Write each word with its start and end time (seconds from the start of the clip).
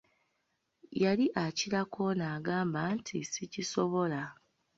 Yali 1.03 1.25
akirako 1.45 1.99
ono 2.09 2.25
agamba 2.35 2.81
nti 2.97 3.17
sikisobola. 3.31 4.21